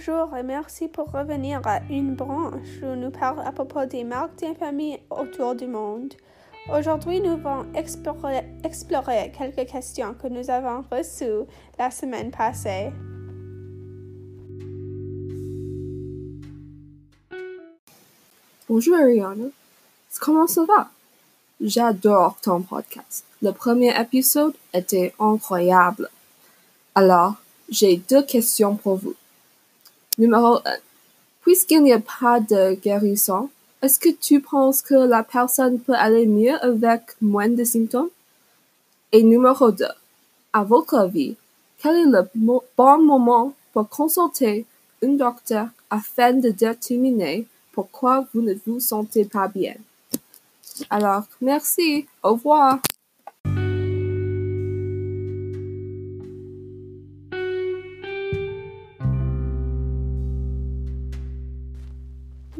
Bonjour 0.00 0.34
et 0.34 0.42
merci 0.42 0.88
pour 0.88 1.12
revenir 1.12 1.60
à 1.66 1.80
Une 1.90 2.14
branche 2.14 2.80
où 2.82 2.96
nous 2.96 3.10
parlons 3.10 3.42
à 3.42 3.52
propos 3.52 3.84
des 3.84 4.02
marques 4.02 4.38
d'infamie 4.38 4.98
autour 5.10 5.54
du 5.54 5.66
monde. 5.66 6.14
Aujourd'hui, 6.74 7.20
nous 7.20 7.34
allons 7.44 7.66
explorer, 7.74 8.46
explorer 8.64 9.30
quelques 9.36 9.70
questions 9.70 10.14
que 10.14 10.28
nous 10.28 10.48
avons 10.48 10.86
reçues 10.90 11.46
la 11.78 11.90
semaine 11.90 12.30
passée. 12.30 12.90
Bonjour 18.70 18.96
Ariana, 18.96 19.48
comment 20.18 20.46
ça 20.46 20.64
va? 20.64 20.88
J'adore 21.60 22.38
ton 22.40 22.62
podcast. 22.62 23.26
Le 23.42 23.52
premier 23.52 24.00
épisode 24.00 24.54
était 24.72 25.12
incroyable. 25.20 26.08
Alors, 26.94 27.34
j'ai 27.68 27.98
deux 27.98 28.22
questions 28.22 28.76
pour 28.76 28.96
vous. 28.96 29.14
Numéro 30.20 30.56
1. 30.56 30.60
Puisqu'il 31.40 31.82
n'y 31.82 31.94
a 31.94 31.98
pas 31.98 32.40
de 32.40 32.74
guérison, 32.74 33.48
est-ce 33.80 33.98
que 33.98 34.10
tu 34.10 34.42
penses 34.42 34.82
que 34.82 34.94
la 34.94 35.22
personne 35.22 35.80
peut 35.80 35.94
aller 35.94 36.26
mieux 36.26 36.62
avec 36.62 37.00
moins 37.22 37.48
de 37.48 37.64
symptômes? 37.64 38.10
Et 39.12 39.22
numéro 39.22 39.70
2. 39.70 39.86
À 40.52 40.62
votre 40.62 40.94
avis, 40.96 41.36
quel 41.78 41.96
est 41.96 42.04
le 42.04 42.28
bon 42.34 42.98
moment 42.98 43.54
pour 43.72 43.88
consulter 43.88 44.66
un 45.02 45.14
docteur 45.14 45.68
afin 45.88 46.34
de 46.34 46.50
déterminer 46.50 47.46
pourquoi 47.72 48.26
vous 48.34 48.42
ne 48.42 48.52
vous 48.66 48.78
sentez 48.78 49.24
pas 49.24 49.48
bien? 49.48 49.76
Alors, 50.90 51.24
merci. 51.40 52.06
Au 52.22 52.32
revoir. 52.32 52.78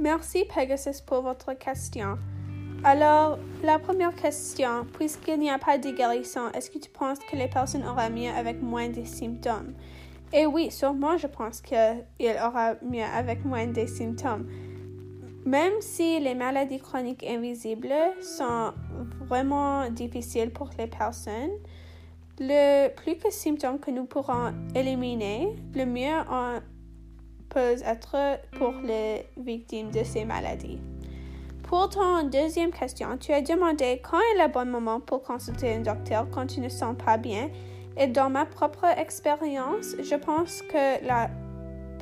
Merci 0.00 0.46
Pegasus 0.46 1.02
pour 1.04 1.20
votre 1.20 1.52
question. 1.52 2.16
Alors, 2.84 3.38
la 3.62 3.78
première 3.78 4.14
question, 4.14 4.86
puisqu'il 4.94 5.38
n'y 5.38 5.50
a 5.50 5.58
pas 5.58 5.76
de 5.76 5.90
guérison, 5.90 6.50
est-ce 6.54 6.70
que 6.70 6.78
tu 6.78 6.88
penses 6.88 7.18
que 7.18 7.36
les 7.36 7.48
personnes 7.48 7.84
auront 7.86 8.08
mieux 8.08 8.30
avec 8.30 8.62
moins 8.62 8.88
de 8.88 9.04
symptômes? 9.04 9.74
Et 10.32 10.46
oui, 10.46 10.70
sûrement, 10.70 11.18
je 11.18 11.26
pense 11.26 11.60
qu'il 11.60 11.76
aura 12.42 12.76
mieux 12.80 13.04
avec 13.14 13.44
moins 13.44 13.66
de 13.66 13.84
symptômes. 13.84 14.48
Même 15.44 15.74
si 15.80 16.18
les 16.18 16.34
maladies 16.34 16.80
chroniques 16.80 17.26
invisibles 17.28 17.92
sont 18.22 18.72
vraiment 19.28 19.90
difficiles 19.90 20.50
pour 20.50 20.70
les 20.78 20.86
personnes, 20.86 21.50
le 22.38 22.88
plus 22.94 23.16
de 23.16 23.28
symptômes 23.28 23.78
que 23.78 23.90
nous 23.90 24.06
pourrons 24.06 24.54
éliminer, 24.74 25.54
le 25.74 25.84
mieux 25.84 26.16
on 26.30 26.60
peut 27.50 27.76
être 27.84 28.38
pour 28.52 28.72
les 28.82 29.26
victimes 29.36 29.90
de 29.90 30.02
ces 30.02 30.24
maladies. 30.24 30.80
Pour 31.64 31.88
ton 31.88 32.24
deuxième 32.24 32.72
question, 32.72 33.16
tu 33.16 33.32
as 33.32 33.42
demandé 33.42 34.00
quand 34.02 34.18
est 34.18 34.42
le 34.42 34.52
bon 34.52 34.68
moment 34.68 34.98
pour 34.98 35.22
consulter 35.22 35.74
un 35.74 35.80
docteur 35.80 36.26
quand 36.30 36.46
tu 36.46 36.60
ne 36.60 36.68
sens 36.68 36.96
pas 36.96 37.16
bien. 37.16 37.48
Et 37.96 38.06
dans 38.06 38.30
ma 38.30 38.46
propre 38.46 38.86
expérience, 38.86 39.94
je 40.02 40.14
pense 40.16 40.62
que 40.62 41.00
le 41.02 41.28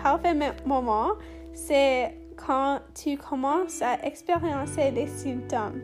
parfait 0.00 0.36
moment, 0.64 1.12
c'est 1.52 2.14
quand 2.36 2.80
tu 2.94 3.16
commences 3.16 3.82
à 3.82 4.04
expérimenter 4.04 4.90
les 4.90 5.06
symptômes. 5.06 5.80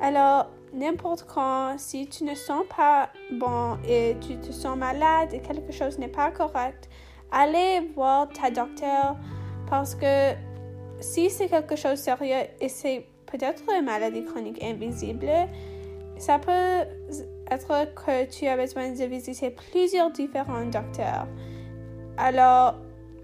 Alors, 0.00 0.46
n'importe 0.72 1.24
quand, 1.26 1.74
si 1.78 2.06
tu 2.06 2.24
ne 2.24 2.34
sens 2.34 2.64
pas 2.76 3.08
bon 3.32 3.78
et 3.88 4.16
tu 4.20 4.36
te 4.36 4.52
sens 4.52 4.76
malade 4.76 5.32
et 5.32 5.40
quelque 5.40 5.72
chose 5.72 5.98
n'est 5.98 6.06
pas 6.06 6.30
correct, 6.30 6.88
allez 7.30 7.80
voir 7.94 8.28
ta 8.28 8.50
docteur 8.50 9.16
parce 9.68 9.94
que 9.94 10.32
si 11.00 11.30
c'est 11.30 11.48
quelque 11.48 11.76
chose 11.76 11.92
de 11.92 11.96
sérieux 11.96 12.46
et 12.60 12.68
c'est 12.68 13.06
peut-être 13.26 13.62
une 13.76 13.84
maladie 13.84 14.24
chronique 14.24 14.62
invisible, 14.62 15.28
ça 16.18 16.38
peut 16.38 16.88
être 17.50 17.94
que 17.94 18.24
tu 18.26 18.46
as 18.46 18.56
besoin 18.56 18.90
de 18.90 19.04
visiter 19.04 19.50
plusieurs 19.50 20.10
différents 20.10 20.64
docteurs. 20.64 21.26
Alors, 22.16 22.74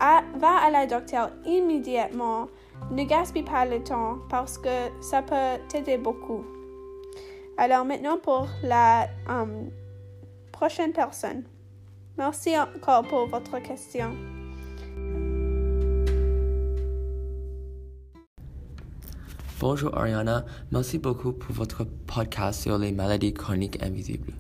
va 0.00 0.56
à 0.64 0.70
la 0.70 0.86
docteur 0.86 1.30
immédiatement. 1.44 2.48
Ne 2.90 3.04
gaspille 3.04 3.42
pas 3.42 3.64
le 3.64 3.82
temps 3.82 4.18
parce 4.28 4.58
que 4.58 4.68
ça 5.00 5.22
peut 5.22 5.60
t'aider 5.68 5.96
beaucoup. 5.96 6.44
Alors 7.56 7.84
maintenant 7.84 8.18
pour 8.18 8.48
la 8.62 9.06
um, 9.28 9.70
prochaine 10.52 10.92
personne. 10.92 11.44
Merci 12.16 12.56
encore 12.56 13.02
pour 13.08 13.26
votre 13.26 13.60
question. 13.60 14.12
Bonjour 19.58 19.96
Ariana, 19.96 20.44
merci 20.70 20.98
beaucoup 20.98 21.32
pour 21.32 21.54
votre 21.54 21.84
podcast 21.84 22.62
sur 22.62 22.76
les 22.76 22.92
maladies 22.92 23.32
chroniques 23.32 23.82
invisibles. 23.82 24.32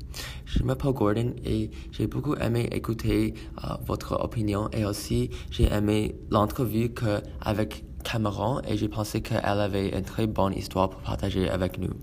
Je 0.44 0.62
m'appelle 0.62 0.92
Gordon 0.92 1.34
et 1.44 1.70
j'ai 1.92 2.06
beaucoup 2.06 2.34
aimé 2.36 2.68
écouter 2.70 3.34
uh, 3.58 3.82
votre 3.86 4.22
opinion 4.22 4.68
et 4.72 4.84
aussi 4.84 5.30
j'ai 5.50 5.72
aimé 5.72 6.14
l'entrevue 6.30 6.90
que 6.90 7.22
avec 7.40 7.84
Cameron 8.04 8.60
et 8.68 8.76
j'ai 8.76 8.88
pensé 8.88 9.22
qu'elle 9.22 9.40
avait 9.44 9.88
une 9.96 10.04
très 10.04 10.26
bonne 10.26 10.52
histoire 10.52 10.90
pour 10.90 11.00
partager 11.00 11.48
avec 11.48 11.78
nous. 11.78 11.94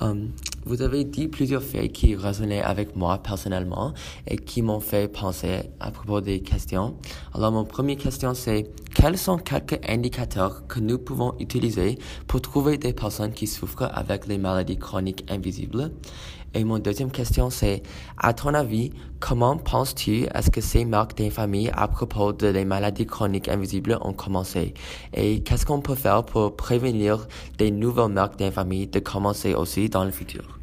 Um, 0.00 0.32
vous 0.66 0.82
avez 0.82 1.04
dit 1.04 1.28
plusieurs 1.28 1.62
faits 1.62 1.92
qui 1.92 2.16
résonnaient 2.16 2.60
avec 2.60 2.96
moi 2.96 3.18
personnellement 3.18 3.94
et 4.26 4.36
qui 4.36 4.62
m'ont 4.62 4.80
fait 4.80 5.06
penser 5.06 5.70
à 5.78 5.92
propos 5.92 6.20
des 6.20 6.40
questions. 6.40 6.96
Alors, 7.32 7.52
mon 7.52 7.64
première 7.64 7.96
question, 7.96 8.34
c'est 8.34 8.68
quels 8.92 9.16
sont 9.16 9.38
quelques 9.38 9.78
indicateurs 9.88 10.66
que 10.66 10.80
nous 10.80 10.98
pouvons 10.98 11.34
utiliser 11.38 11.98
pour 12.26 12.40
trouver 12.40 12.78
des 12.78 12.92
personnes 12.92 13.32
qui 13.32 13.46
souffrent 13.46 13.88
avec 13.94 14.26
les 14.26 14.38
maladies 14.38 14.76
chroniques 14.76 15.24
invisibles? 15.30 15.92
Et 16.54 16.64
mon 16.64 16.78
deuxième 16.78 17.10
question, 17.10 17.50
c'est, 17.50 17.82
à 18.16 18.32
ton 18.32 18.54
avis, 18.54 18.90
comment 19.20 19.58
penses-tu 19.58 20.22
est-ce 20.34 20.50
que 20.50 20.60
ces 20.60 20.84
marques 20.84 21.16
d'infamie 21.16 21.68
à 21.68 21.86
propos 21.86 22.32
de 22.32 22.48
les 22.48 22.64
maladies 22.64 23.06
chroniques 23.06 23.48
invisibles 23.48 23.98
ont 24.00 24.14
commencé? 24.14 24.74
Et 25.14 25.42
qu'est-ce 25.42 25.66
qu'on 25.66 25.80
peut 25.80 25.94
faire 25.94 26.24
pour 26.24 26.56
prévenir 26.56 27.28
des 27.58 27.70
nouvelles 27.70 28.08
marques 28.08 28.38
d'infamie 28.38 28.86
de 28.86 28.98
commencer 28.98 29.54
aussi 29.54 29.88
dans 29.88 30.04
le 30.04 30.10
futur? 30.10 30.55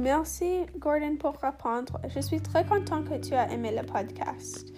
Merci 0.00 0.64
Gordon 0.78 1.16
pour 1.16 1.36
répondre. 1.36 2.00
Je 2.08 2.20
suis 2.20 2.40
très 2.40 2.64
content 2.64 3.02
que 3.02 3.18
tu 3.18 3.34
as 3.34 3.52
aimé 3.52 3.70
le 3.70 3.84
podcast. 3.84 4.72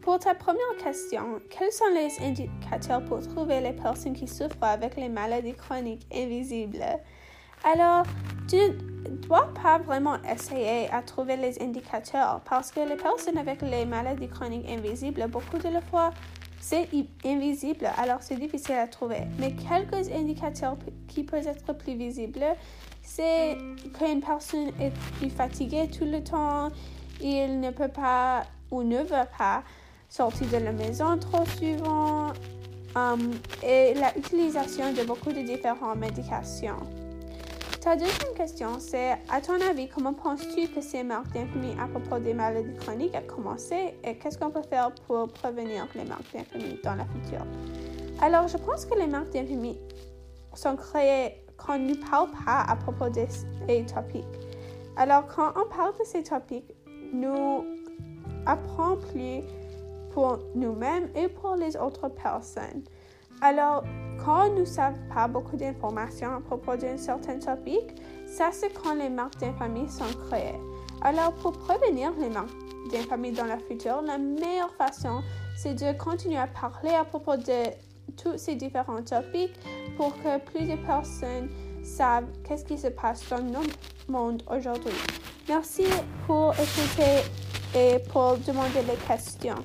Pour 0.00 0.20
ta 0.20 0.32
première 0.36 0.76
question, 0.80 1.40
quels 1.50 1.72
sont 1.72 1.90
les 1.92 2.08
indicateurs 2.24 3.04
pour 3.04 3.18
trouver 3.18 3.60
les 3.60 3.72
personnes 3.72 4.12
qui 4.12 4.28
souffrent 4.28 4.62
avec 4.62 4.94
les 4.94 5.08
maladies 5.08 5.54
chroniques 5.54 6.06
invisibles? 6.14 6.84
Alors, 7.64 8.04
tu 8.48 8.58
ne 8.58 9.16
dois 9.16 9.52
pas 9.60 9.78
vraiment 9.78 10.22
essayer 10.22 10.88
à 10.92 11.02
trouver 11.02 11.36
les 11.36 11.60
indicateurs 11.60 12.40
parce 12.48 12.70
que 12.70 12.88
les 12.88 12.94
personnes 12.94 13.38
avec 13.38 13.62
les 13.62 13.84
maladies 13.84 14.28
chroniques 14.28 14.70
invisibles, 14.70 15.26
beaucoup 15.26 15.58
de 15.58 15.68
la 15.68 15.80
fois, 15.80 16.10
c'est 16.60 16.88
invisible, 17.24 17.88
alors 17.96 18.18
c'est 18.20 18.36
difficile 18.36 18.74
à 18.74 18.86
trouver. 18.86 19.22
Mais 19.38 19.52
quelques 19.52 20.10
indicateurs 20.12 20.76
qui 21.08 21.24
peuvent 21.24 21.46
être 21.46 21.72
plus 21.72 21.94
visibles, 21.94 22.44
c'est 23.02 23.56
qu'une 23.98 24.20
personne 24.20 24.68
est 24.78 24.92
plus 25.18 25.30
fatiguée 25.30 25.88
tout 25.88 26.04
le 26.04 26.22
temps, 26.22 26.68
il 27.20 27.60
ne 27.60 27.70
peut 27.70 27.88
pas 27.88 28.44
ou 28.70 28.82
ne 28.82 28.98
veut 28.98 29.28
pas 29.36 29.62
sortie 30.08 30.46
de 30.46 30.58
la 30.58 30.72
maison 30.72 31.18
trop 31.18 31.44
souvent 31.46 32.32
um, 32.94 33.30
et 33.62 33.94
l'utilisation 34.16 34.92
de 34.92 35.02
beaucoup 35.04 35.32
de 35.32 35.40
différentes 35.40 35.98
médications. 35.98 36.78
Ta 37.80 37.96
deuxième 37.96 38.34
question, 38.36 38.78
c'est 38.78 39.12
à 39.30 39.40
ton 39.40 39.54
avis, 39.54 39.88
comment 39.88 40.12
penses-tu 40.12 40.68
que 40.68 40.82
ces 40.82 41.02
marques 41.02 41.32
d'infamie 41.32 41.74
à 41.80 41.86
propos 41.86 42.18
des 42.18 42.34
maladies 42.34 42.76
chroniques 42.76 43.14
ont 43.14 43.34
commencé 43.34 43.94
et 44.04 44.18
qu'est-ce 44.18 44.36
qu'on 44.36 44.50
peut 44.50 44.60
faire 44.68 44.92
pour 45.06 45.28
prévenir 45.28 45.88
les 45.94 46.04
marques 46.04 46.30
d'infamie 46.34 46.78
dans 46.84 46.94
le 46.94 47.04
futur? 47.04 47.42
Alors, 48.20 48.48
je 48.48 48.58
pense 48.58 48.84
que 48.84 48.98
les 48.98 49.06
marques 49.06 49.30
d'infamie 49.30 49.80
sont 50.52 50.76
créées 50.76 51.42
quand 51.56 51.76
on 51.76 51.78
ne 51.78 51.94
parle 51.94 52.28
pas 52.44 52.66
à 52.68 52.76
propos 52.76 53.08
de 53.08 53.24
ces 53.66 53.86
topics. 53.86 54.26
Alors, 54.98 55.26
quand 55.34 55.54
on 55.56 55.66
parle 55.74 55.96
de 55.98 56.04
ces 56.04 56.22
topics, 56.22 56.74
nous 57.14 57.64
apprenons 58.44 58.98
plus 58.98 59.40
pour 60.12 60.38
nous-mêmes 60.54 61.08
et 61.14 61.28
pour 61.28 61.56
les 61.56 61.78
autres 61.78 62.08
personnes. 62.08 62.84
Alors, 63.42 63.84
quand 64.22 64.50
nous 64.50 64.60
ne 64.60 64.64
savons 64.66 64.98
pas 65.14 65.26
beaucoup 65.26 65.56
d'informations 65.56 66.36
à 66.36 66.40
propos 66.40 66.76
d'un 66.76 66.98
certain 66.98 67.38
topic, 67.38 67.80
ça 68.26 68.50
c'est 68.52 68.70
quand 68.70 68.94
les 68.94 69.08
marques 69.08 69.38
d'infamie 69.38 69.88
sont 69.88 70.12
créées. 70.26 70.60
Alors, 71.00 71.32
pour 71.36 71.52
prévenir 71.52 72.12
les 72.20 72.28
marques 72.28 72.50
d'infamie 72.92 73.32
dans 73.32 73.46
le 73.46 73.58
futur, 73.66 74.02
la 74.02 74.18
meilleure 74.18 74.74
façon, 74.74 75.22
c'est 75.56 75.74
de 75.74 75.96
continuer 75.96 76.36
à 76.36 76.48
parler 76.48 76.90
à 76.90 77.04
propos 77.04 77.36
de 77.36 77.70
tous 78.22 78.36
ces 78.36 78.56
différents 78.56 79.02
topics 79.02 79.58
pour 79.96 80.14
que 80.22 80.38
plus 80.38 80.66
de 80.66 80.76
personnes 80.84 81.48
savent 81.82 82.26
qu'est-ce 82.46 82.66
qui 82.66 82.76
se 82.76 82.88
passe 82.88 83.26
dans 83.30 83.42
notre 83.42 83.78
monde 84.08 84.42
aujourd'hui. 84.50 84.92
Merci 85.48 85.84
pour 86.26 86.52
écouter 86.52 87.24
et 87.74 87.98
pour 88.12 88.36
demander 88.46 88.82
les 88.86 88.96
questions. 89.08 89.62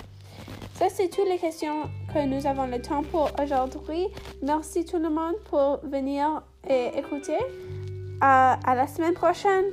Ça, 0.75 0.87
c'est 0.89 1.09
toutes 1.09 1.27
les 1.27 1.37
questions 1.37 1.89
que 2.15 2.25
nous 2.25 2.47
avons 2.47 2.65
le 2.65 2.81
temps 2.81 3.03
pour 3.03 3.29
aujourd'hui. 3.43 4.07
Merci 4.41 4.85
tout 4.85 4.99
le 4.99 5.09
monde 5.09 5.35
pour 5.49 5.81
venir 5.83 6.41
et 6.69 6.97
écouter. 6.97 7.37
à 8.21 8.73
la 8.73 8.87
semaine 8.87 9.13
prochaine. 9.13 9.65